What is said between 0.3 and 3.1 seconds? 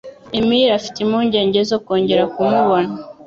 Emily afite impungenge zo kongera kumubona.